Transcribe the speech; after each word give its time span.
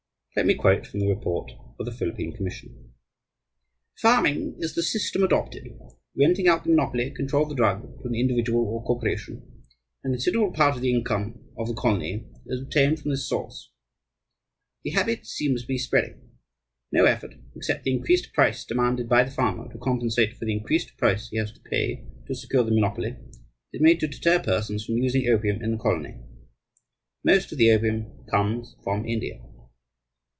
Let 0.33 0.45
me 0.45 0.55
quote 0.55 0.87
from 0.87 1.01
the 1.01 1.09
report 1.09 1.51
of 1.77 1.85
the 1.85 1.91
Philippine 1.91 2.31
Commission: 2.31 2.93
"Farming 3.97 4.55
is 4.59 4.73
the 4.75 4.81
system 4.81 5.23
adopted 5.23 5.67
(renting 6.17 6.47
out 6.47 6.63
the 6.63 6.69
monopoly 6.69 7.11
control 7.11 7.43
of 7.43 7.49
the 7.49 7.55
drug 7.55 7.99
to 8.01 8.07
an 8.07 8.15
individual 8.15 8.65
or 8.65 8.79
a 8.81 8.83
corporation) 8.85 9.61
and 10.05 10.13
a 10.13 10.15
considerable 10.17 10.53
part 10.53 10.77
of 10.77 10.81
the 10.83 10.89
income 10.93 11.37
of 11.57 11.67
the 11.67 11.73
colony 11.73 12.29
is 12.45 12.61
obtained 12.61 13.01
from 13.01 13.11
this 13.11 13.27
source. 13.27 13.73
The 14.85 14.91
habit 14.91 15.25
seems 15.25 15.63
to 15.63 15.67
be 15.67 15.77
spreading. 15.77 16.29
No 16.93 17.03
effort 17.03 17.33
except 17.57 17.83
the 17.83 17.91
increased 17.93 18.31
price 18.31 18.63
demanded 18.63 19.09
by 19.09 19.25
the 19.25 19.31
farmer 19.31 19.69
to 19.73 19.77
compensate 19.79 20.37
for 20.37 20.45
the 20.45 20.53
increased 20.55 20.95
price 20.95 21.27
he 21.27 21.39
has 21.39 21.51
to 21.51 21.59
pay 21.69 22.07
to 22.27 22.35
secure 22.35 22.63
the 22.63 22.71
monopoly 22.71 23.17
is 23.73 23.81
made 23.81 23.99
to 23.99 24.07
deter 24.07 24.39
persons 24.39 24.85
from 24.85 24.95
using 24.97 25.27
opium 25.27 25.61
in 25.61 25.71
the 25.71 25.77
colony. 25.77 26.21
Most 27.21 27.51
of 27.51 27.57
the 27.57 27.69
opium 27.71 28.23
comes 28.29 28.77
from 28.81 29.05
India." 29.05 29.41